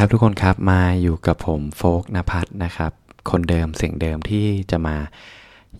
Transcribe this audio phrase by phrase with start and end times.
[0.00, 2.92] ครับทุกคนครับมาอยู่กับผมโฟกนภัทรนะครับ
[3.30, 4.96] คนเดิมเสียงเดิมที่จะมา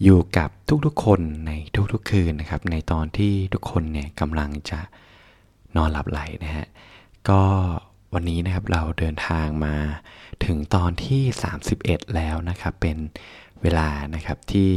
[0.02, 0.50] อยู่กับ
[0.86, 1.52] ทุกๆคนใน
[1.92, 4.80] ทุกๆคืนนะครับ ในตอนที่ทุกคนเนี่ยกำลังจะ
[5.76, 6.66] นอนหลับไหลนะฮะ
[7.28, 7.42] ก็
[8.14, 9.76] วันนี้นะครับเราเดินทางมา
[10.45, 11.23] ถึงตอนที่
[11.68, 12.98] 31 แล้วนะครับ เป็น
[13.62, 14.70] เวลานะครับที่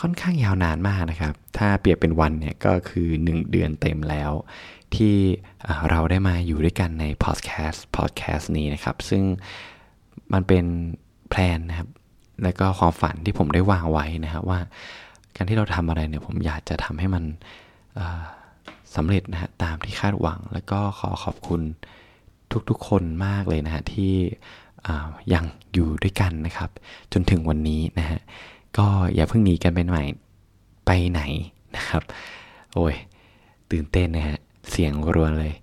[0.00, 4.32] ค่อนข้างยาวนานมากนะครับ ถ้าเปรียบเป็นวันเนี่ยก็คือ 1 เดือนเต็มแล้ว
[4.96, 5.16] ที่
[5.90, 9.22] เราได้มาอยู่ด้วยกันในพอดแคสต์พอดแคสต์นี้นะครับ ซึ่ง
[10.32, 10.64] มันเป็น
[11.30, 11.88] แพลนนะครับ
[12.42, 14.60] และก็ความฝันที่ผมได้วางไว้นะครับว่า
[15.36, 17.24] การที่เราทำอะไรเนี่ยผมอยากจะทำให้มัน
[18.94, 21.60] สำเร็จนะฮะตามที่คาดหวัง แล้วก็ขอขอบคุณ
[22.68, 24.12] ทุกๆคนมากเลยนะฮะที่
[25.34, 26.70] ยังอยู่ด้วยกันนะครับ
[27.12, 28.20] จนถึงวันนี้นะฮะ
[28.78, 29.98] ก็อย่าเพิ่งหนีกันไปไหน
[30.86, 31.20] ไปไหน
[31.76, 32.02] นะครับ
[32.74, 32.94] โอ้ย
[33.70, 34.38] ตื่นเต้นนะฮะ
[34.70, 35.54] เสียงรวนเลย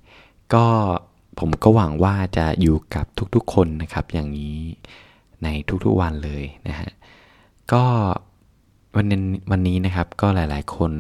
[0.53, 0.65] ก็
[1.39, 3.05] ผมก็หวังว่าจะอยู่กับ
[3.35, 4.57] ทุกๆคนนะครับ อย่างนี้
[5.43, 5.47] ใน
[5.85, 6.89] ทุกๆวันเลยนะฮะ
[7.71, 7.83] ก็
[8.95, 9.19] วันนี้
[9.51, 10.91] วันนี้นะครับก็หลายๆ คน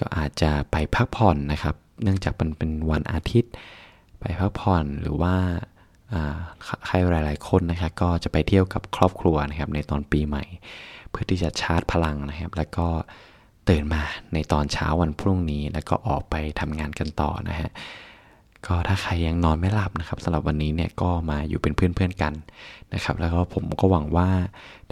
[0.00, 3.52] ก็อาจจะไปพักผ่อนนะครับ เนื่องจากมันเป็นวันอาทิตย์
[4.20, 5.34] ไปพักผ่อนหรือว่า
[6.86, 10.44] ใครหลาย ๆ คนนะครับก็จะไปเที่ยวกับครอบครัวนะครับในตอนปีใหม่
[11.10, 12.88] เพื่อที่จะชาร์จพลังนะครับ แล้วก็
[13.68, 14.02] ตื่นมา
[14.34, 17.70] ในตอนเช้าวันพรุ่งนี้แล้วก็ออกไปทำงานกันต่อนะฮะ
[18.66, 22.34] ก็ถ้าใครยังนอนไม่หลับนะครับสำหรับวันนี้เนี่ยก็มาอยู่เป็นเพื่อนๆกัน
[22.94, 24.30] นะครับ แล้วก็ผมก็หวังว่า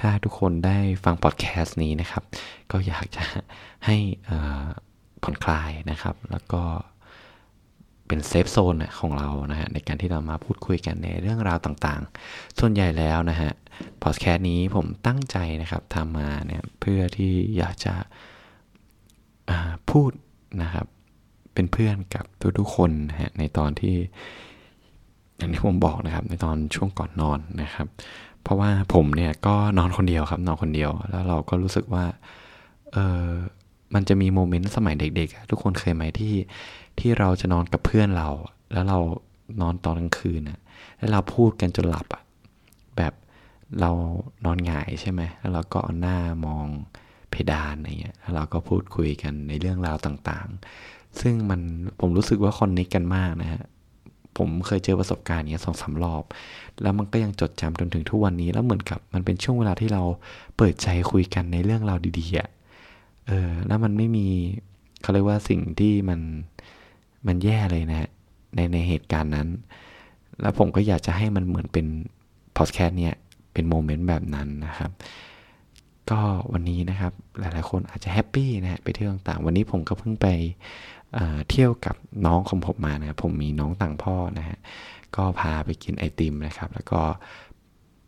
[0.00, 2.22] ถ้าทุกคนได้ฟังพอดแคสต์นี้นะครับ
[2.70, 3.24] ก็อยากจะ
[3.86, 3.96] ให้
[5.22, 6.62] ผ่อนคลายนะครับ แล้วก็
[8.06, 13.52] เป็น safe zone ของเรานะฮะในการที่เรามาพูดคุยกันในเรื่องราวต่างๆ ส่วนใหญ่แล้วนะฮะ
[14.02, 17.94] พอดแคสต์นี้ผมตั้งใจนะครับทำมาเนี่ยเพื่อที่อยากจะ
[19.90, 20.10] พูด
[20.62, 20.86] นะครับ
[21.54, 22.24] เป็นเพื่อนกับ
[22.58, 23.94] ทุกๆคนนะฮะในตอนที่
[25.36, 27.86] อย่างที่ผมบอกนะครับ ในตอนช่วงก่อนนอนนะครับ
[28.42, 32.04] เพราะว่าผมเนี่ยก็นอนคนเดียวครับ นอนคนเดียว แล้วเราก็รู้สึกว่า
[32.92, 33.28] เออ
[33.94, 36.34] มันจะมีโมเมนต์สมัยเด็กๆ ทุกคนเคยไหมที่
[36.98, 38.28] ที่เราจะนอนกับเพื่อนเรา
[38.72, 38.98] แล้วเรา
[39.60, 40.58] นอนตอนกลางคืนอะ
[40.98, 42.22] แล้วเราพูดกันจนหลับอะ
[42.96, 43.12] แบบ
[43.80, 43.90] เรา
[44.44, 46.66] นอนหงายใช่ไหมแล้วเราก็เอาหน้ามอง
[47.32, 51.60] เพดานอะไรเงี้ยแล้วเราก็พูดคุยกันในเรื่องราวต่างๆ ซึ่งมัน
[52.00, 53.62] ผมรู้สึกว่าคอนเนคกันมากนะฮะ
[54.38, 56.24] ผมเคยเจอประสบการณ์เนี้ยสองสารอบ
[56.82, 60.02] แล้วมันก็ยังจดจำจนถึงทุกวันนี้ แล้วเหมือนกับมันเป็นช่วงเวลาที่เรา
[60.56, 62.48] เปิดใจคุยกันในเรื่องราวดีๆอะ่ะ
[63.26, 64.26] เออแล้วมันไม่มี
[65.02, 66.20] เขาเรียกว่าสิ่งที่มัน
[67.26, 68.10] มันแย่เลยนะฮะ
[68.54, 69.48] ในในเหตุการณ์นั้น
[70.40, 71.86] แล้วผมก็อยากจะให้มันเหมือนเป็น
[72.56, 73.14] พอดแคสต์เนี้ย
[73.52, 74.90] เป็น moment แบบนั้นนะครับ
[76.10, 76.20] ก็
[76.52, 80.26] วันนี้นะครับหลายๆคนอาจจะ happy นะฮะไปเที่ยวต่างๆวันนี้ผมก็เพิ่งไป
[81.50, 81.96] เที่ยวกับ
[82.26, 84.58] น้องของผมมานะครับผมมีน้องต่างพ่อนะฮะ
[85.16, 87.00] ก็พาไปกินไอติมนะครับ แล้วก็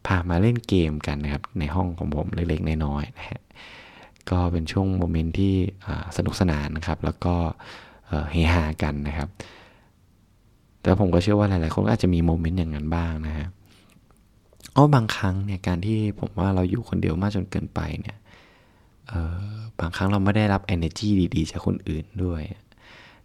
[0.06, 3.40] พามาเล่นเกมกันนะครับในห้องของผมเล็กๆน้อยๆนะฮะ
[4.30, 5.54] ก็เป็นช่วงโมเมนต์ที่
[6.16, 7.34] สนุกสนานนะครับ แล้วก็
[8.32, 9.28] เฮฮากันนะครับ
[10.80, 13.46] แต่ผมก็เชื่อว่าหลายๆคนอาจจะมีโมเมนต์อย่างนั้นบ้างนะฮะ
[14.74, 18.16] อ๋อบางครั้งเนี่ยการที่ผมว่าเราอยู่คนเดียวมากจนเกินไปเนี่ย
[19.80, 22.42] บางครั้งเราไม่ได้รับ energy ดีๆจากคนอื่นด้วย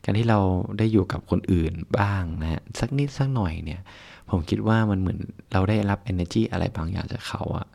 [0.03, 0.39] การที่เรา
[0.77, 3.81] ได้อยู่กับคนอื่นบ้างนะฮะสักนิดสักหน่อยเนี่ย
[4.29, 5.19] ผมคิดว่ามันเหมือน
[5.53, 7.67] เราได้รับ energy อะไรบางอย่างจากเขาอะ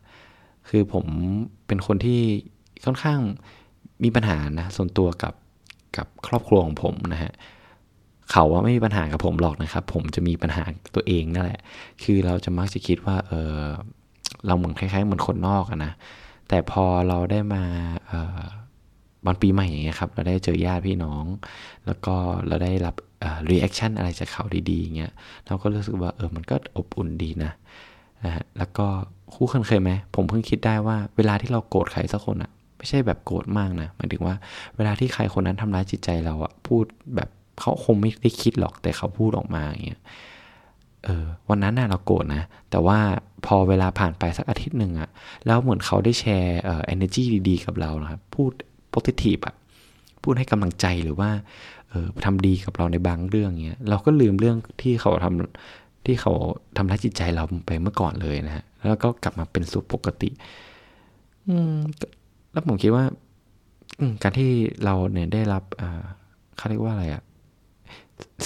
[0.68, 1.06] คือผม
[1.66, 2.20] เป็นคนที่
[2.84, 3.20] ค่อนข้าง
[4.02, 5.34] มีปัญหานะส่วนตัวกับ
[5.96, 7.32] กับครอบครัวของผมนะฮะ
[8.30, 10.64] เขาว่าไม่มีปัญหากับผมหรอกนะครับ ผมจะมีปัญหา
[10.94, 11.60] ตัวเองนั่นแหละ
[12.02, 13.60] คือเราจะมักจะคิดว่า เออ
[14.46, 15.92] เราเหมือนคล้ายๆเหมือนคนนอกอะนะ
[16.48, 17.62] แต่พอเราได้มา
[18.06, 18.40] เออ
[19.26, 21.24] วันปีใหม่อย่างเงี้ยครับ เราได้เจอญาติพี่น้อง
[21.86, 22.14] แล้วก็
[22.46, 25.12] เราได้รับเออ reaction อะไรจากเขาดีๆอย่างเงี้ย
[25.46, 27.52] เราก็รู้สึกว่าเออ มันก็อบอุ่นดีนะ
[28.24, 28.86] นะฮะ แล้วก็
[29.34, 34.34] คู่คนเคยไหม ผมเพิ่งคิดได้ว่าเวลาที่เราโกรธใครสักคนอะไม่ใช่แบบโกรธมากนะ หมายถึงว่า
[34.76, 36.84] เวลาที่ใครคนนั้นทำร้ายจิตใจเราอะพูด
[37.16, 37.28] แบบ
[37.60, 40.02] เขาคงไม่ได้คิดหรอกแต่เขาพูดออกมาอย่างเงี้ย
[41.04, 42.98] เออวันนั้นน่ะเราโกรธนะ แต่ว่า
[43.46, 45.08] พอเวลาผ่านไปสักอาทิตย์หนึ่งอะ
[45.46, 48.52] แล้วเหมือนเขาได้แชร์เอ่อ energy ดีๆ กับเรานะครับ พูด
[48.94, 49.54] positive อะ
[50.22, 51.30] พูดให้กำลังใจหรือว่า
[51.90, 55.26] เออทำดีกับเราในบางเรื่องเงี้ยเราก็ลืมเรื่องที่เขาท
[56.06, 56.32] ที่เขา
[56.76, 60.30] ทำร้ายจิตใจเราไปเมื่อก่อนเลยนะฮะแล้วก็กลับมาเป็นสู่ปกติ
[61.48, 61.76] อืม
[62.52, 63.04] แล้วผมคิดว่า
[64.22, 64.50] การที่
[64.84, 65.64] เราเนี่ยได้รับ
[66.56, 67.22] เขาเรียกว่าอะไรอะ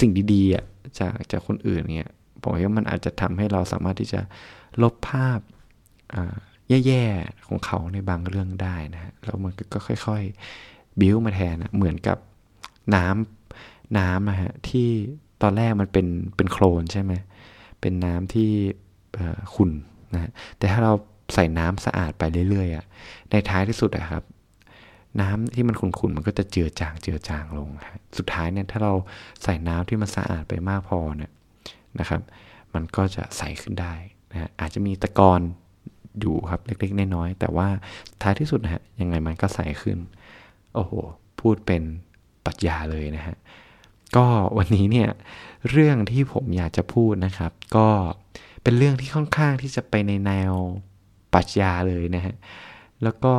[0.00, 0.64] สิ่งดีๆอะ
[0.98, 2.10] จากจากคนอื่นเนี่ย
[2.40, 4.20] ผมว่ามันอาจจะทำให้เราสามารถที่จะ
[4.82, 5.40] ลบภาพ
[6.86, 12.18] แย่ๆของเขาในบางเรื่องได้นะแล้วมันก็ค่อยๆ บิ้วมาแทนนะเหมือนกับ
[12.94, 14.88] น้ำน้ำนะฮะที่
[15.42, 16.06] ตอนแรกมันเป็น
[16.36, 17.12] เป็นโคลนใช่ไหม
[17.80, 18.50] เป็นน้ำที่
[19.54, 19.70] ขุ่น
[20.14, 20.92] นะแต่ถ้าเรา
[21.34, 22.84] ใส่น้ำสะอาดไปเรื่อยๆอะ
[23.30, 24.22] ในท้ายที่สุดอะครับ
[25.20, 27.68] น้ำที่มันขุ่นๆมันก็จะเจือจางเจือจางลง
[28.18, 28.92] สุดท้ายเนี่ยถ้าเรา
[29.42, 31.32] ใส่น้ำที่มันสะอาดไปมากพอเนี่ย
[31.98, 32.20] นะครับ
[32.74, 33.94] มันก็จะใสขึ้นได้
[34.30, 35.40] นะอาจจะมีตะกอน
[36.20, 37.68] อยู่ครับเล็กๆน้อยๆแต่ว่า
[38.22, 39.98] ท้ายที่สุดนะฮะยังไงมันก็ใสขึ้น
[40.74, 40.92] โอ้โห
[41.40, 41.82] พูดเป็น
[42.44, 43.36] ปรัชญาเลยนะฮะ
[44.16, 44.26] ก็
[44.56, 45.08] วันนี้เนี่ย
[45.70, 47.88] เรื่องที่ผมอยากจะพูดนะครับ ก็
[48.62, 50.52] เป็นเรื่องที่ค่อนข้างที่จะไปในแนว
[51.34, 52.34] ปรัชญาเลยนะฮะ
[53.02, 53.34] แล้วก็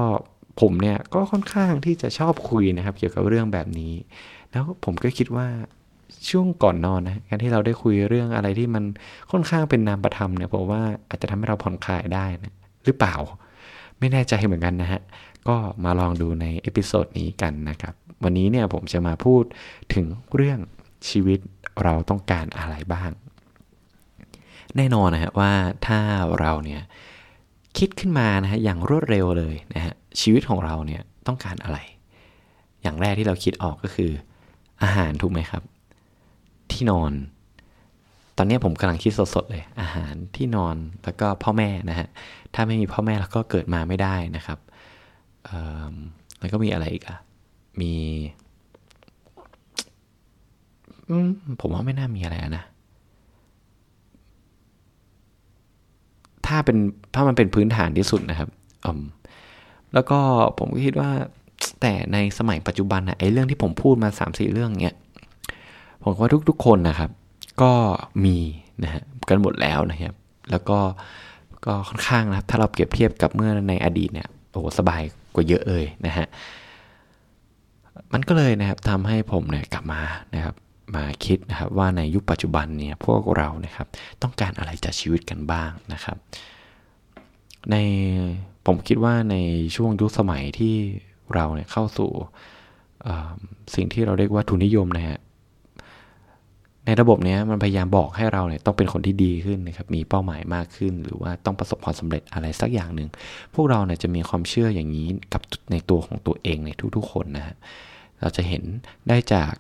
[0.59, 3.94] ผมเนี่ยก็ค่อนข้างที่จะชอบคุยนะครับ เกี่ยวกับเรื่องแบบนี้
[4.51, 5.47] แล้วผมก็คิดว่า
[6.29, 8.83] ช่วงก่อนนอนนะการที่เราได้คุยเรื่องอะไรที่มัน
[9.31, 12.53] ค่อนข้างเป็นนามประธรรมเนี่ยผมว่าอาจจะทำให้เราผ่อนคลายได้นะ
[12.85, 13.15] หรือเปล่า
[14.00, 15.01] ไม่แน่ใจเหมือนกันนะฮะ
[15.47, 19.44] ก็มาลองดูใน episode นี้กันนะครับ วันนี้เนี่ยผมจะมาพูด
[19.94, 20.05] ถึง
[20.35, 20.59] เรื่อง
[21.09, 21.39] ชีวิต
[21.83, 23.12] เราต้องการอะไรบ้าง
[24.77, 25.51] แน่นอนนะฮะว่า
[25.88, 26.00] ถ้า
[26.39, 26.81] เราเนี่ย
[27.79, 31.77] คิดขึ้นมานะฮะอย่างรวดเร็วเลยนะฮะชีวิตของเราเนี่ยต้องการอะไร
[32.81, 34.11] อย่างแรกที่เราคิดออกก็คือ
[34.83, 35.63] อาหารถูกไหมครับ
[36.71, 37.11] ที่นอน
[38.37, 42.07] ตอนนี้ผมกำลังคิดสดๆเลย อาหารที่นอนแล้วก็พ่อแม่นะฮะ
[42.53, 44.59] ถ้าไม่มีพ่อแม่แล้วก็เกิดมาไม่ได้นะครับ
[46.39, 47.17] แล้วก็มีอะไรอีกอะ
[47.81, 47.93] มี
[51.61, 52.63] ผมว่าไม่น่ามีอะไรนะ
[56.50, 56.78] ถ้าเป็น
[57.16, 58.50] ถ้ามันเป็นพื้นฐานที่สุดนะครับ
[58.86, 59.01] อืม
[59.94, 60.19] แล้วก็
[60.57, 61.12] ผมก็คิดว่า
[61.81, 64.96] แต่ในสมัยปัจจุบันนะไอ้เรื่องที่ผมพูดมา3ามสี่เรื่องเนี้ย
[66.04, 67.10] ผมว่าทุกๆคนนะครับ
[67.62, 67.72] ก็
[68.25, 68.38] มี
[68.84, 70.13] นะฮะกันหมดแล้วนะครับ
[70.51, 70.80] แล้วก็
[71.66, 75.01] ก็ค่อนข้างนะถ้าเราเปรียบเทียบกับเมื่อในอดีตเนี่ยโอ้สบาย
[75.36, 76.28] กว่าเยอะเลยนะฮะ
[78.13, 80.01] มันก็เลยนะครับทำให้ผมเนี่ยกลับมา
[80.36, 80.56] นะครับ
[80.95, 83.88] มาคิดนะครับว่าในยุคปัจจุบันเนี่ยพวกเรานะครับ
[84.21, 86.18] ต้องการอะไรจากชีวิตกันบ้างนะครับ
[87.71, 87.75] ใน
[88.65, 89.36] ผมคิดว่าใน
[89.75, 90.75] ช่วงยุคสมัยที่
[91.33, 92.12] เราเนี่ยเข้าสู่
[93.75, 95.19] สิ่งที่เราเรียกว่าทุนนิยมนะฮะ
[96.86, 103.09] ในระบบนี้มันพยายามบอกให้เราเนี่ยต้องเป็นคนที่ดีขึ้นนะครับมีเป้าหมายมากขึ้น หรือว่าต้องประสบความสำเร็จอะไรสักอย่างหนึ่ง
[103.56, 105.41] พวกเราเนี่ยจะมีความเชื่ออย่างนี้กับ
[105.71, 107.56] ในตัวของตัวเองในทุกๆคนนะฮะ
[108.21, 108.63] เราจะเห็น
[109.07, 109.53] ได้จาก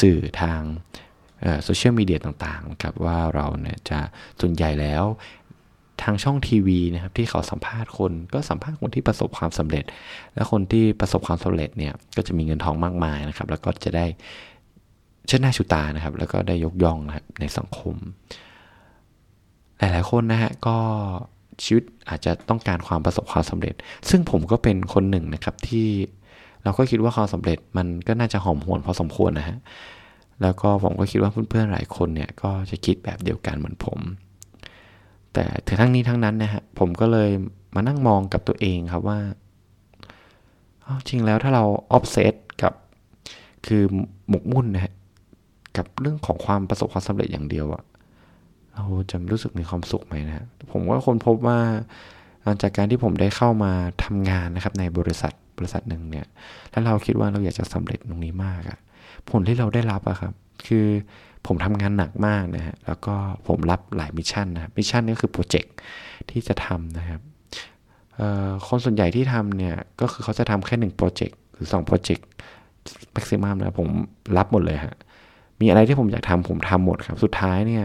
[0.00, 0.60] สื่อทาง
[1.64, 3.98] โซเชียลมีเดียต่างๆครับว่าเราเนี่ยจะ
[4.40, 5.04] ส่วนใหญ่แล้ว
[6.02, 9.84] ทางช่องทีวีนะครับที่เขาสัมภาษณ์คนก็สัมภาษณ์คนที่ประสบความสำเร็จ
[10.34, 14.06] และคนที่ประสบความสำเร็จเนี่ยก็จะมีเงินทองมากมายนะครับ แล้วก็จะได้
[15.26, 17.94] เชิดหน้าชูตานะครับ แล้วก็ได้ยกย่องนะครับในสังคม
[19.78, 20.76] หลายๆคนนะฮะก็
[21.64, 23.74] ชีวิตอาจจะต้องการความประสบความสำเร็จ
[24.10, 25.88] ซึ่งผมก็เป็นคนหนึ่งนะครับที่
[26.64, 29.58] เราก็คิดว่าความสำเร็จมันก็น่าจะหอมหวนพอสมควรนะฮะ
[30.42, 33.98] แล้วก็ผมก็คิดว่าเพื่อนๆหลายคนเนี่ยก็จะคิดแบบเดียวกันเหมือนผม
[35.32, 37.30] แต่ถึงทั้งนี้ทั้งนั้นนะฮะผมก็เลย
[37.74, 39.18] มานั่งมองกับตัวเองครับว่า
[41.08, 42.72] จริงแล้วถ้าเราออฟเซตกับ
[43.66, 43.82] คือ
[44.28, 44.94] หมกมุ่นนะฮะ
[45.76, 47.84] กับเรื่องของความประสบความสำเร็จอย่างเดียวอะ
[48.74, 51.58] เราจะรู้สึกมีความสุขไหมนะผมว่าคนพบว่า
[52.42, 53.72] หลังจากการที่ผมได้เข้ามา
[54.04, 56.26] ทำงานนะครับในบริษัท บริษัทหนึ่งเนี่ย
[56.70, 58.78] แล้วเราคิดว่าเราอยากจะสำเร็จตรงนี้มากอะ
[59.30, 60.32] ผลที่เราได้รับอะครับ
[60.66, 60.86] คือ
[61.46, 63.14] ผมทำงานหนักมากนะฮะแล้วก็
[63.48, 65.72] ผมรับหลาย mission นะ mission นี่คือ project
[66.30, 67.20] ที่จะทำนะครับ
[68.66, 73.88] คนส่วนใหญ่ที่ทำเนี่ยก็คือเขาจะทำแค่หนึ่ง project หรือ2 project maximum นะผม
[74.36, 74.94] รับหมดเลยฮะ
[75.60, 77.84] มีอะไรที่ผมอยากทำผมทำหมดครับ สุดท้ายเนี่ย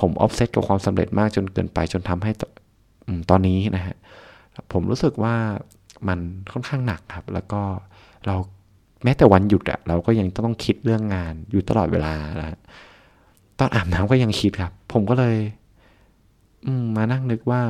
[0.00, 2.30] ผม obsess กับความสำเร็จมากจนเกินไปจนทำให้
[3.30, 3.96] ตอนนี้นะฮะ
[4.72, 5.34] ผมรู้สึกว่า
[6.08, 6.18] มัน
[6.52, 7.62] ค่อนข้างหนักครับ แล้วก็
[8.26, 8.36] เรา
[9.04, 12.58] แม้แต่วันหยุดอะเราก็ยังต้องคิดเรื่องงานอยู่ตลอดเวลานะ
[13.58, 15.36] ตอนอาบน้ำก็ยังคิดครับ ผมก็เลย
[16.66, 17.62] อืมมานั่งนึกว่า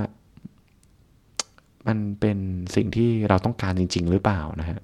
[1.87, 2.39] มันเป็น
[2.75, 4.81] สิ่งที่เราต้องการจริง ๆ หรือเปล่านะฮะ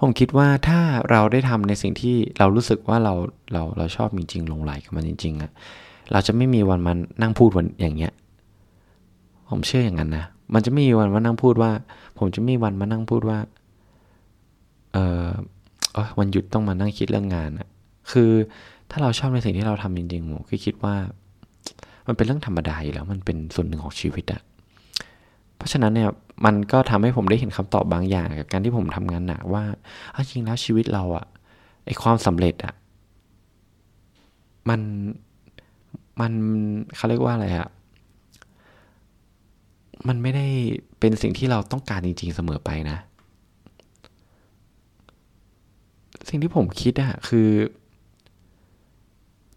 [0.00, 0.80] ผมคิดว่าถ้า
[1.10, 3.14] เราได้ทำในสิ่งที่เรารู้สึกว่าเรา
[3.52, 5.50] เราเราชอบจริงๆลงไหลกับมันจริงๆอะ
[6.12, 8.12] เราจะไม่มีวันมันนั่งพูดวันอย่างเงี้ย
[9.50, 11.70] ผมเชื่ออย่างนั้นนะ มันจะไม่มีวันมานั่งพูดว่า
[12.18, 13.38] ผมจะไม่มีวันมานั่งพูดว่า
[14.92, 15.26] เออ
[16.18, 17.68] วันหยุดต้องมานั่งคิดเรื่องงานอะ
[18.10, 18.30] คือ
[18.90, 20.94] ถ้าเราชอบในสิ่งที่เราทำจริงๆผมก็คิดว่า
[22.06, 24.40] มันเป็นเรื่องธรรมดาอยู่แล้ว มันเป็นส่วนหนึ่งของชีวิตอะ
[25.56, 26.10] เพราะฉะนั้นเนี่ย
[26.44, 29.64] มันก็ทำให้ผมได้เห็นคำตอบบางอย่างกับการที่ผมทำงานหนักว่า
[30.30, 31.26] จริงแล้วชีวิตเราอะ
[31.86, 32.74] ไอความสำเร็จอะ
[34.68, 34.80] มัน
[36.20, 36.32] มัน
[36.96, 37.68] เขาเรียกว่าอะไรอะ
[40.08, 40.46] มันไม่ได้
[41.00, 42.98] เป็นสิ่งที่เราต้องการจริง ๆเสมอไปนะ
[46.28, 47.48] สิ่งที่ผมคิดอะคือ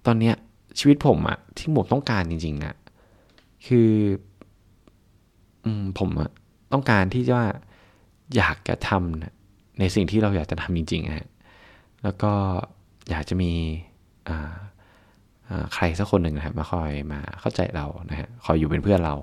[0.05, 0.35] ตอนเนี้ย
[0.79, 2.75] ชีวิตผมอะที่ผมต้องการจริงๆอะ
[3.67, 3.91] คือ
[5.65, 6.29] อืมผมอะ
[6.73, 7.39] ต้องการที่จะ
[8.35, 11.27] อยากจะทำในสิ่งที่เราอยากจะทำจริงๆฮะ
[12.03, 12.31] แล้วก็
[13.09, 13.51] อยากจะมี
[15.73, 19.15] ใครสักคนหนึ่งนะครับมาคอยมาเข้าใจเรานะฮะคอยอยู่เป็นเพื่อนเรา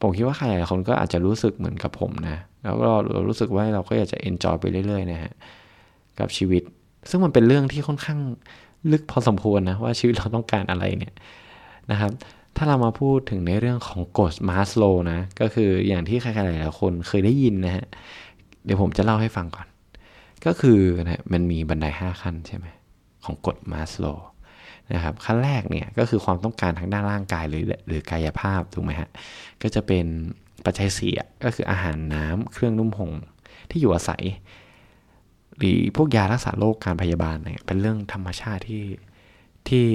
[0.00, 5.32] ผมคิดว่าใครหลายคนก็อาจจะรู้สึกเหมือนกับผมนะ แล้วก็เรารู้สึกว่าเราก็อยากจะเอนจอยไปเรื่อยๆนะฮะ
[6.18, 6.62] กับชีวิต
[7.10, 8.20] ซึ่งมันเป็นเรื่องที่ค่อนข้าง
[8.92, 11.14] ลึกพอสมควรนะว่าชีวิตเราต้องการอะไรเนี่ย
[11.90, 12.12] นะครับ
[12.56, 17.86] ถ้าเรามาพูดถึงในเรื่องของกฎมาสโลนะ ก็คืออย่างที่ใครๆหลายคนเคยได้ยินนะฮะ
[18.64, 19.66] เดี๋ยวผมจะเล่าให้ฟังก่อน
[20.46, 22.66] ก็คือนะมันมีบันได5ขั้นใช่ไหม
[23.24, 24.06] ของกฎมาสโล
[24.94, 29.08] นะครับขั้นแรกเนี่ยก็คือความต้องการทางด้านร่างกายหรือหรือกายภาพถูกไหมฮะ
[29.62, 30.06] ก็จะเป็น
[30.64, 31.12] ปัจจัยเสี่
[31.44, 33.12] ก็คืออาหารน้ำเครื่องนุ่มห่ม
[33.70, 34.24] ที่อยู่อาศัย
[35.58, 38.84] หรือพวกยารักษาโรคการพยาบาลเนี่ยเป็นเรื่องธรรมชาติที่
[39.68, 39.86] ที่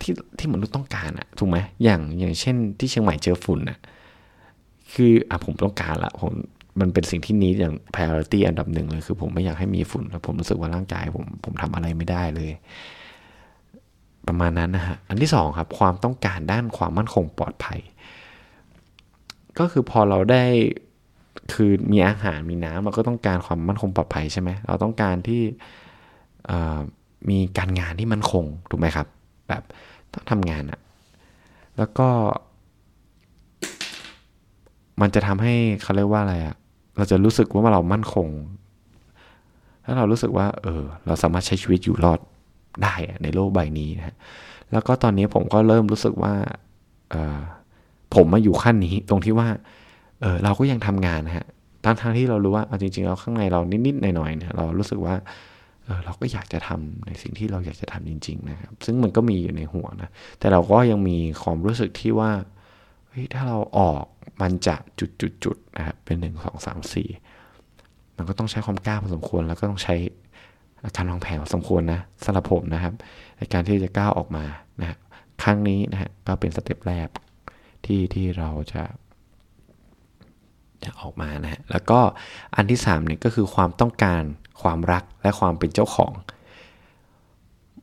[0.00, 3.78] ที่ที่มนุษย์ต้องการอะถูกไหมอย่างอย่างเช่น ที่เชียงใหม่เจอฝุ่นอะ
[4.94, 6.32] คืออะผมต้องการละผม
[6.80, 12.52] มันเป็นสิ่งที่นี้อย่าง priority อันดับหนึ่งเลยคือผมไม่อยากให้มีฝุ่นแล้วผมรู้สึกว่าร่างกายผมผมทำอะไรไม่ได้เลย
[14.26, 17.80] ประมาณนั้นนะฮะ อันที่สองครับความต้องการด้านความมั่นคงปลอดภัย
[19.58, 20.44] ก็คือพอเราได้
[21.52, 25.42] คือมีอาหารมีน้ำเราก็ต้องการความมั่นคงปลอดภัยใช่ไหมเราต้องการที่
[27.30, 29.06] มีการงานที่มั่นคงถูกไหมครับ
[29.48, 29.62] แบบ
[30.12, 30.80] ต้องทำงานอะ
[31.78, 32.08] แล้วก็
[35.00, 36.56] มันจะทำให้เขาเรียกว่าอะไรอะ
[36.96, 38.28] เราจะรู้สึกว่าเรามั่นคง
[39.84, 42.20] ถ้าเรารู้สึกว่า เออ เราสามารถใช้ชีวิตอยู่รอด
[42.82, 44.16] ได้ในโลกใบนี้นะ
[44.72, 46.34] แล้วก็ตอนนี้ผมก็เริ่มรู้สึกว่า
[48.14, 49.48] ผมมาอยู่ขั้นนี้ตรงที่ว่า
[50.20, 51.46] เเราก็ยังทำงานนะฮะ
[51.84, 55.14] ทั้งทั้งที่เรารู้ว่าจริงๆเราข้างในเรานิดๆหน่อยๆเนี่ยเรารู้สึกว่า
[55.84, 62.30] เเราก็อยากจะทำในสิ่งที่เราอยากจะทำจริง ๆ นะครับ ซึ่งมันก็มีอยู่ในหัวนะแต่เราก็ยังมีความรู้สึกที่ว่า
[63.08, 64.04] เฮ้ยถ้าเราออก
[64.42, 67.08] มันจะจุดๆๆนะครับเป็นหนึ่งสองสามสี่
[68.16, 69.94] มันก็ต้องใช้ความกล้าพอสมควร แล้วก็ต้องใช้
[70.96, 72.94] การวางแผนสมควรนะสำหรับผมนะครับ
[73.38, 74.44] ในการที่จะก้าวออกมา
[74.80, 74.96] นะ
[75.42, 77.08] ครั้งนี้นะฮะก็เป็นสเต็ปแรก
[77.84, 78.82] ที่ที่เราจะ
[80.84, 82.00] จะออกมานะฮะแล้วก็
[82.56, 84.22] อันที่3เนี่ยก็คือความต้องการ
[84.62, 86.12] ความรักและความเป็นเจ้าของ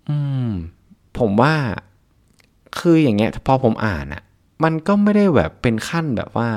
[0.10, 0.18] อื
[0.50, 0.52] ม
[1.20, 1.54] ผมว่า
[2.80, 4.24] คืออย่างเงี้ยพอผมอ่านอะ่ะ
[4.64, 6.50] มันก็ไม่ได้แบบเป็นขั้นแบบว่า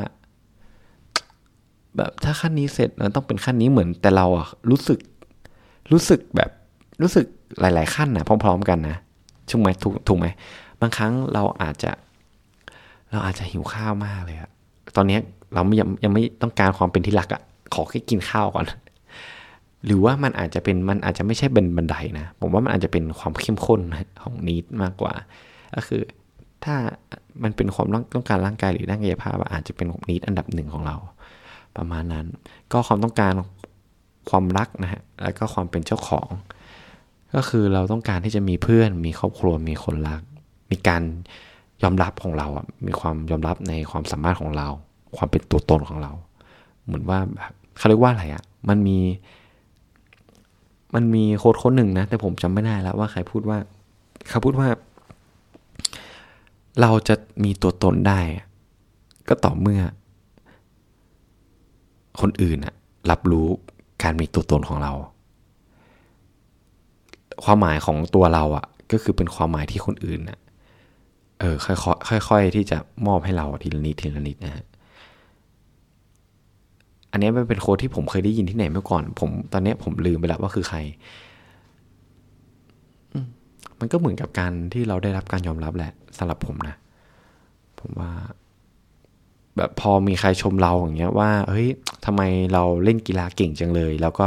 [1.96, 4.98] แบบถ้าขั้นนี้เสร็จมันต้องเป็นขั้นนี้เหมือนแต่เราอะรู้สึก
[5.92, 6.50] รู้สึกแบบ
[7.02, 7.26] รู้สึก
[7.60, 8.96] หลาย ๆ ขั้นนะพร้อม ๆ กันนะ
[9.50, 10.26] ถูกไหมถูกถูกไหม
[10.80, 11.90] บางครั้งเราอาจจะ
[13.10, 14.50] เราอาจจะหิวข้าวมากเลยอะ
[14.96, 15.18] ตอนนี้
[15.54, 17.42] เราไม่ยังยังไม่ต้องการความเป็นที่รักอะ
[17.74, 18.64] ขอแค่กินข้าวก่อน
[19.84, 23.80] หรือว่ามันอาจจะเป็นมันอาจจะไม่ใช่เป็นบันไดนะ ผมว่ามันอาจจะเป็นความเข้มข้น
[24.22, 25.12] ของนิดมากกว่า
[25.74, 26.02] ก็คือ
[26.64, 26.74] ถ้า
[27.42, 30.96] มันเป็นความต้องการร่างกายหรือด้านกายภาพอาจจะเป็นนิดอันดับหนึ่งของเรา
[31.76, 32.26] ประมาณนั้น
[32.72, 33.32] ก็ความต้องการ
[34.30, 36.28] ความรักนะฮะแล้วก็ความเป็นเจ้าของ
[37.34, 40.20] ก็คือเราต้องการที่จะมีเพื่อน มีครอบครัวมีคนรัก
[40.70, 41.02] มีการ
[41.82, 44.68] ยอมรับของเราอะมีความยอมรับในความสามารถของเรา
[45.16, 46.12] ความเป็นตัวตนของเรา
[46.84, 48.98] เหมือนว่าแบบเขาเรียกว่าอะไรอะมันมี
[50.94, 53.58] มันมีโค้ดคนหนึ่งนะ แต่ผมจำไม่ได้แล้วว่าใครพูดว่า
[54.28, 54.68] เขาพูดว่า
[56.80, 57.14] เราจะ
[57.44, 58.20] มีตัวตนได้
[59.28, 59.80] ก็ต่อเมื่อ
[62.20, 62.74] คนอื่นอะ
[63.10, 63.48] รับรู้
[64.06, 64.92] การมีตัวตนของเรา
[67.44, 70.38] ความหมายของตัวเราอะ่ะก็คือเป็นความหมายที่คนอื่นอะ่ะ
[71.40, 74.64] เออค่อยๆค่อยๆที่จะมอบให้เราทีละนิดทีละนิดนะฮะ
[77.12, 80.78] อันนี้มันเป็นโค้ดที่ผมเคยได้ยินที่ไหนเมื่อก่อน ผมตอนนี้ผมลืมไปแล้วว่าคือใคร
[83.80, 86.76] มันก็เหมือนกับการที่เราได้รับการยอมรับแหละสำหรับผมนะ
[87.80, 88.10] ผมว่า
[89.56, 91.68] แบบพอมีใครชมเราอย่างเงี้ยว่าเฮ้ย
[92.04, 92.22] ทำไม
[92.52, 94.26] เราเล่นกีฬาเก่งจังเลยเราก็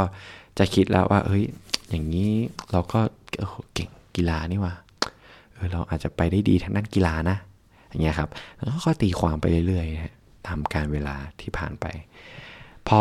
[0.58, 1.44] จะคิดแล้วว่า เฮ้ย
[1.90, 2.30] อย่างนี้
[2.72, 3.00] เราก็
[3.74, 4.74] เก่งกีฬานี่ว่า
[5.52, 7.36] เออเราอาจจะไปได้ดีทางด้านกีฬานะ
[7.88, 11.86] อย่างเงี้ยครับแล้วก็ตีความไปเรื่อยๆตามการเวลาที่ผ่านไป
[12.88, 13.00] พอ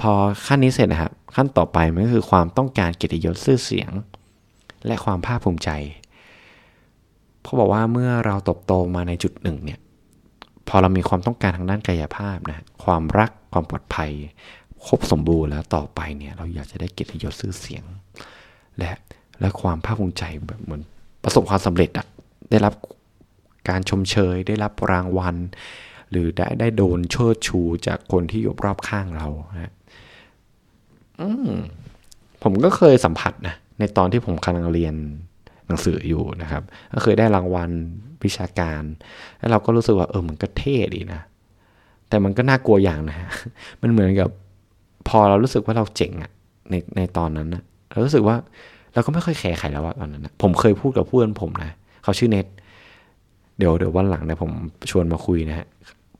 [0.00, 0.12] พอ
[0.46, 3.90] ขั้นนี้เสร็จนะครับ ขั้นต่อไปมันก็คือความต้องการเกียรติยศชื่อเสียง
[4.86, 5.70] และความภาคภูมิใจ
[7.42, 9.80] เขาบอกว่าเมื่อเราตบโตมาในจุดหนึ่งเนี่ย
[10.74, 14.10] พอเรามีความต้องการทางด้านกายภาพนะความรักความปลอดภัย
[14.86, 17.84] ครบสมบูรณ์แล้วต่อไปเนี่ยเราอยากจะได้เกียรติยศชื่อเสียง
[18.78, 18.92] และ
[19.40, 20.82] และความภาคภูมิใจแบบเหมือน
[21.22, 22.06] ประสบความสำเร็จอะ
[22.50, 22.74] ได้รับ
[23.68, 25.36] การชมเชย ได้รับรางวัล
[26.10, 29.72] หรือได้ได้โดนเชิดชูจากคนที่อยู่รอบข้างเรานะ
[31.20, 31.52] อืม
[32.42, 34.94] ผมก็เคยสัมผัสนะในตอนที่ผมกำลังเรียน
[35.66, 37.70] หนังสืออยู่นะครับ ก็เคยได้รางวัล
[38.24, 38.82] วิชาการ
[39.38, 41.20] แล้วเราก็รู้สึกว่าเออมันก็เท่ดีนะ
[42.08, 43.16] แต่มันก็น่ากลัวอย่างนะ
[43.82, 44.28] มันเหมือนกับ
[45.08, 46.30] พอเรารู้สึกว่าเราเจ๋งอะ
[46.70, 48.36] ในในตอนนั้นนะเรารู้สึกว่า
[48.94, 51.70] เราก็ไม่ค่อยแคร์ใครแล้วอะตอนนั้นนะผมเคยพูดกับเพื่อนผมนะ
[52.04, 52.46] เขาชื่อเน็ต
[53.58, 54.50] เดี๋ยวเดี๋ยววันหลังเนี่ยผม
[54.90, 55.66] ชวนมาคุยนะฮะ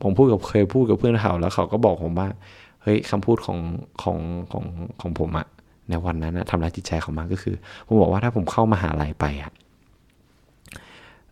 [0.03, 2.29] ผมพูดกับเคยพูดกับเพื่อนเขาแล้วเขาก็บอกผมว่า
[2.83, 3.59] เฮ้ยคำพูดของ
[4.03, 4.19] ของ
[4.53, 4.65] ของ
[5.01, 5.47] ของผมอะ
[5.89, 9.53] ในวันนั้นนะทำร้ายจิตใจเขามากก็คือ ผมบอกว่าถ้าผมเข้ามาหาลัยไปอะ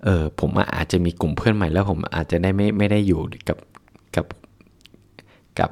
[0.04, 3.58] เออผมอาจจะมีกลุ่มเพื่อนใหม่แล้วผมอาจจะได้ไม่ไม่ได้อยู่กับ
[4.16, 4.26] กับ
[5.58, 5.70] กับ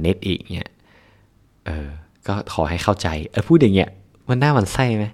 [0.00, 0.70] เน็ตอีกเนี่ย
[1.66, 1.88] เออ
[2.26, 3.90] ก็ขอให้เข้าใจเออพูดอย่างเงี้ย
[4.28, 5.06] มันน่ามันไส้ไหม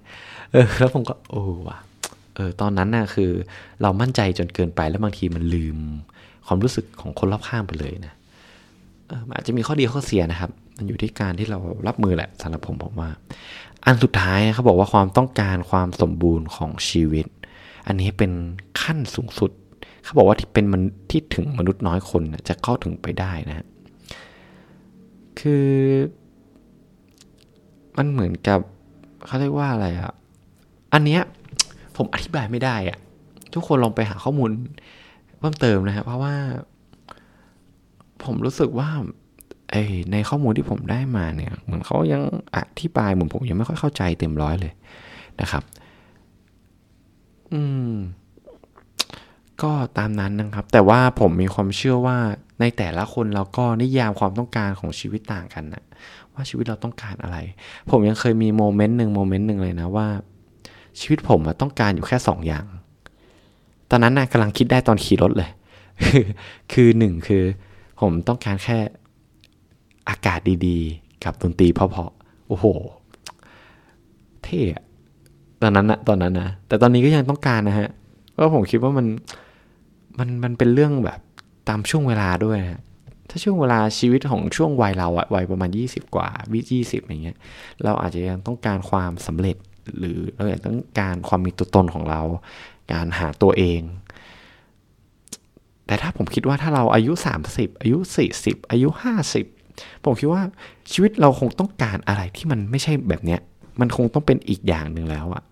[0.52, 1.78] เออแล้วผมก็โอ้ว่ะ
[2.34, 3.30] เออตอนนั้นน่ะคือ
[3.82, 5.78] เรามั่นใจจนเกินไปแล้วบางทีมันลืม
[6.46, 8.14] ความรู้สึกของคนรอบข้างไปเลยนะ
[9.34, 13.10] อาจจะมีข้อดีข้อเสียนะครับ มันอยู่ที่การที่เรารับมือแหละสำหรับผมผมว่า
[13.84, 17.26] อันสุดท้ายเขาบอกว่าความต้องการความสมบูรณ์ของชีวิต
[17.86, 18.32] อันนี้เป็น
[18.82, 19.50] ขั้นสูงสุด
[20.04, 23.66] เขาบอกว่าที่เป็นมันที่ถึงมนุษย์น้อยคนจะเข้าถึงไปได้นะ
[25.40, 25.68] คือ
[27.96, 28.60] มันเหมือนกับ
[29.26, 30.12] เขาเรียกว่าอะไรอะ
[30.92, 31.22] อันเนี้ย
[31.96, 32.98] ผมอธิบายไม่ได้อะ
[33.54, 34.50] ทุกคนลองไปหาข้อมูล
[35.38, 36.34] เพิ่มเติมนะฮะเพราะว่า
[38.26, 38.88] ผมรู้สึกว่า
[39.70, 39.76] ไอ
[40.12, 42.22] ในข้อมูลที่ผมได้มาเนี่ยเหมือนเขายัง
[42.56, 44.72] อธิบายเหมือนผมยังไม่ค่อยเข้าใจเต็มร้อยเลย
[45.40, 45.62] นะครับ
[47.52, 47.92] อืม
[49.62, 52.18] ก็ตามนั้นนะครับ แต่ว่าผมมีความเชื่อว่า
[52.60, 55.84] ในแต่ละคนเราก็นิยามความต้องการของชีวิตต่างกันนะ
[56.32, 57.36] ว่าชีวิตเราต้องการอะไร
[57.90, 60.08] ผมยังเคยมีโมเมนต์หนึ่งโมเมนต์หนึ่งเลยนะว่า
[61.00, 62.64] ชีวิตผมต้องการอยู่แค่สองอย่าง
[63.90, 65.50] ตอนนั้นนะกำลังคิดได้ตอนขี่รถเลย
[66.72, 67.44] คือหนึ่งคือ
[68.00, 68.78] ผมต้องการแค่
[70.08, 72.66] อากาศดีๆ กับดนตรีเพราะๆโอ้โห
[74.44, 74.62] เท่
[75.62, 77.88] ตอนนั้นนะตอนนั้นนะ แต่ตอนนี้ก็ยังต้องการนะฮะ
[78.30, 79.06] เพราะผมคิดว่ามัน
[80.18, 81.20] มันมันเป็นเรื่องแบบ
[81.68, 82.82] ตามช่วงเวลาด้วยนะ
[83.30, 87.38] ถ้าช่วงเวลาชีวิตของช่วงวัยเราอะวัยประมาณ 20 กว่าวิยี่สิบอย่างเงี้ย
[87.84, 89.56] เราอาจจะยังต้องการความสำเร็จ
[89.98, 92.20] หรือเราอยากต้องการความมีตัวตนของเรา
[92.92, 93.80] การหาตัวเอง
[95.86, 97.12] แต่ถ้าผมคิดว่าถ้าเราอายุ
[97.48, 97.98] 30 อายุ
[98.34, 98.88] 40 อายุ
[99.44, 100.42] 50 ผมคิดว่า
[100.92, 103.40] ชีวิตเราคงต้องการอะไรที่มันไม่ใช่แบบเนี้ย
[103.80, 105.44] มันคงต้องเป็นอีกอย่างหนึ่งแล้วอะ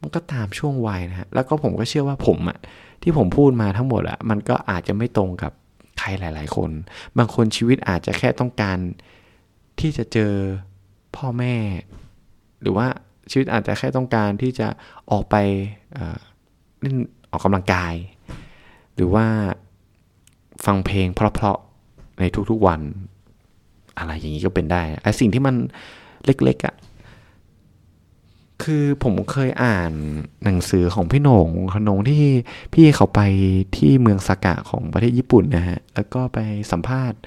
[0.00, 2.58] มันก็ตามช่วงวัยนะฮะ แล้วก็ผมก็เชื่อว่าผมอะ
[3.02, 5.52] ที่ผมพูดมาทั้งหมดอะมันก็อาจจะไม่ตรงกับ
[5.98, 6.70] ใครหลาย ๆ คน
[7.18, 8.78] บางคนชีวิตอาจจะแค่ต้องการ
[9.80, 10.32] ที่จะเจอ
[11.16, 11.54] พ่อแม่
[12.62, 12.86] หรือว่า
[13.30, 14.68] ชีวิตอาจจะแค่ต้องการที่จะ
[15.10, 15.36] ออกไป
[16.80, 16.96] เล่น
[17.30, 17.94] ออกกำลังกาย
[19.02, 19.26] รือว่า
[20.64, 22.80] ฟังเพลงเพราะๆในทุกๆวัน
[23.98, 25.54] อะไรอย่างนี้ก็เป็นได้ไอ้สิ่งที่มัน
[26.24, 26.74] เล็กๆอะ่ะ
[28.62, 29.92] คือผมเคยอ่าน
[30.44, 32.24] หนังสือของพี่โหน่งขนงที่
[32.72, 33.20] พี่เขาไป
[33.76, 36.38] ที่เมืองสากะของประเทศญี่ปุ่นนะฮะ แล้วก็ไป
[36.72, 37.18] สัมภาษณ์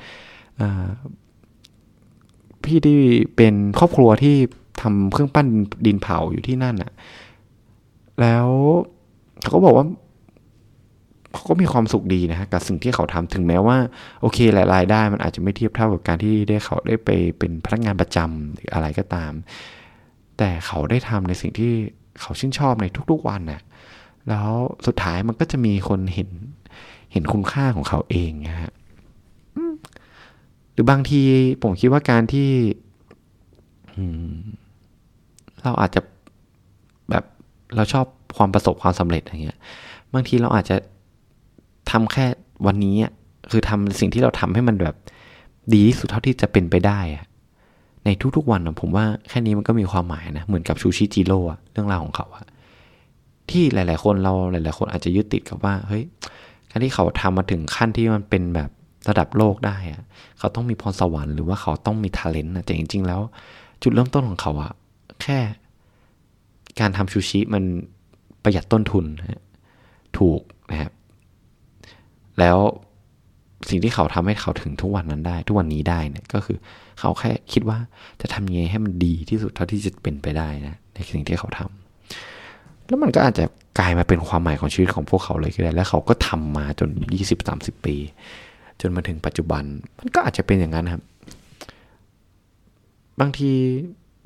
[2.63, 2.99] พี่ที่
[3.35, 4.35] เป็นครอบครัวที่
[4.81, 5.47] ทำเครื่องปั้น
[5.85, 6.91] ดินเผาอยู่ที่นั่นอะ
[8.21, 8.47] แล้ว
[9.41, 9.85] เขาก็บอกว่า
[11.47, 13.77] ก็มีความสุขดีนะฮะกับสิ่งที่เขาทำถึงแม้ว่า
[14.21, 19.31] โอเคหลายรายได้มันอาจจะไม่เทียบเท่ากับการที่ได้เขาได้ไปเป็นพนักงานประจำหรืออะไรก็ตาม
[20.37, 21.73] แต่เขาได้ทำในสิ่งที่
[22.21, 23.61] เขาชื่นชอบในทุกๆวันนะ่ะ
[24.29, 24.49] แล้ว
[24.87, 26.29] สุดท้ายมันก็จะมีคนเห็น
[27.11, 28.73] เห็นคุณค่าของเขาเองนะฮะ
[30.73, 31.21] หรือบางที
[31.63, 32.49] ผมคิดว่าการที่
[35.63, 36.01] เราอาจจะ
[37.09, 37.23] แบบ
[37.75, 38.05] เราชอบ
[38.37, 39.59] ความประสบความสำเร็จอย่างเงี้ย
[40.13, 40.75] บางทีเราอาจจะ
[41.91, 42.25] ทำแค่
[42.65, 42.95] วันนี้
[43.51, 44.95] คือทำสิ่งที่เราทำให้มันแบบ
[45.73, 47.25] ดีที่สุดเท่าที่จะเป็นไปได้อะ
[48.05, 51.39] ในทุกๆวันนะผมว่าแค่นี้มันก็มีความหมายนะ เหมือนกับชูชิจิโร่
[51.71, 52.45] เรื่องราวของเขาอะ
[53.49, 56.03] ที่หลาย ๆ คนเราหลาย ๆ คนอาจจะยึดติดกับว่าเฮ้ย
[56.69, 58.69] การที่เขาทำมาถึงขั้นที่มันเป็นแบบ
[59.09, 60.03] ระดับโลกได้อะ
[60.39, 63.21] เขาต้องมีพรสวรรค์หรือว่าเขาต้องมีทาเลนต์นะแต่จริง ๆ แล้ว
[63.83, 64.71] จุดเริ่มต้นของเขาอะ
[65.21, 65.39] แค่
[66.79, 67.63] การทำชูชิมัน
[68.43, 69.05] ประหยัดต้นทุน
[70.17, 70.91] ถูกนะครับ
[72.39, 72.57] แล้ว
[73.69, 76.57] สิ่งที่เขาทำให้เขาถึงทุกวันนั้นได้ ทุกวันนี้ได้เนี่ยก็คือ
[76.99, 77.77] เขาแค่คิดว่า
[78.21, 83.45] จะทำยังไงให้มันดีที่สุดเท่าที่จะเป็นไปได้นะในสิ่งที่เขาทำแล้วมันก็อาจจะ
[83.79, 86.89] กลายมาเป็นความหมายของชีวิตของพวกเขาเลยก็ได้ และเขาก็ทำมาจน
[87.37, 87.95] 20-30 ปี
[88.81, 89.63] จนมาถึงปัจจุบัน
[89.99, 91.01] มันก็อาจจะเป็นอย่างนั้นครับ
[93.19, 93.51] บางที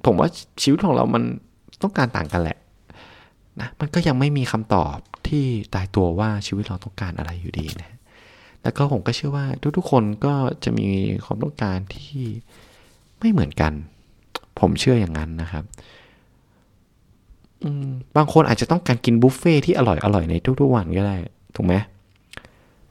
[0.05, 0.29] ผมว่า
[0.61, 1.23] ชีวิตของเรามัน
[1.81, 2.57] ต้องการต่างกันแหละ
[3.61, 5.45] นะมันก็ยังไม่มีคำตอบที่
[5.75, 7.91] ตายตัวว่าชีวิตเราต้องการอะไรอยู่ดีนะ
[8.63, 9.45] แล้วก็ผมก็เชื่อว่า
[9.77, 10.87] ทุกๆคนก็จะมี
[11.25, 12.23] ความต้องการที่
[13.19, 13.73] ไม่เหมือนกัน
[14.59, 15.63] ผมเชื่ออย่างนั้นนะครับ
[18.17, 21.15] บางคนอาจจะต้องการกินบุฟเฟ่ที่อร่อยอร่อยในทุกๆวันก็ได้
[21.55, 21.73] ถูกไหม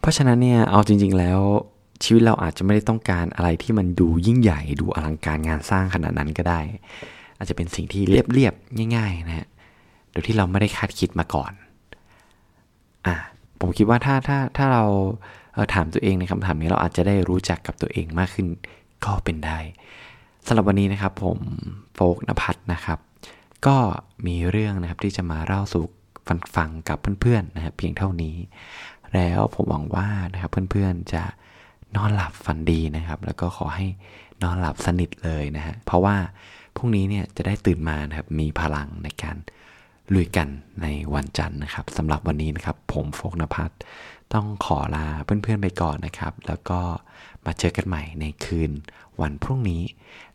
[0.01, 1.41] เพราะฉะนั้นเนี่ยเอาจริง ๆ แล้ว
[2.05, 6.61] ชีวิตเราอาจจะไม่ได้ต้องการอะไรที่มันดูยิ่งใหญ่ดูอลังการงานสร้างขนาดนั้นก็ได้
[7.39, 9.49] อาจจะเป็นสิ่งที่เรียบๆง่าย ๆ นะฮะ
[10.11, 11.53] โดยที่เราไม่ได้คาดคิดมาก่อน
[13.07, 13.17] อะ
[13.61, 14.85] ผมคิดว่าถ้าถ้าถ้าเรา
[15.75, 18.47] ถามตัวเองในคำถามนี้เราอาจจะได้รู้จักกับตัวเองมากขึ้น
[19.05, 19.59] ก็เป็นได้
[20.47, 21.39] สำหรับวันนี้นะครับผม
[21.95, 22.99] โฟกนภัทรนะครับ
[23.67, 23.77] ก็
[24.27, 25.85] มีเรื่องนะครับที่จะมาเล่าสู่
[26.27, 28.37] ฟังฟังกับเพื่อนๆนะครับเพียงเท่านี้
[29.15, 31.23] แล้วผมหวังว่านะครับเพื่อนๆจะ
[31.97, 33.87] นอนหลับฝันดีนะครับ แล้วก็ขอให้
[34.43, 36.17] นอนหลับสนิทเลยนะฮะเพราะว่า
[36.77, 39.37] พรุ่งนี้เนี่ยจะได้ตื่นมานะครับมีพลังในการ
[40.15, 40.49] ลุยกัน
[40.83, 43.75] ในวันจันทร์นะครับสำหรับวันนี้นะครับ ผมโฟกนภัทร
[44.35, 46.81] ต้องขอลาเพื่อนๆไปก่อนนะครับ แล้วก็
[47.45, 48.71] มาเจอกันใหม่ในคืน
[49.21, 49.83] วันพรุ่งนี้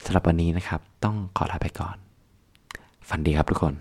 [0.03, 1.95] สำหรับวันนี้นะครับ ต้องขอลาไปก่อน
[3.09, 3.73] ฝันดีครับทุกคน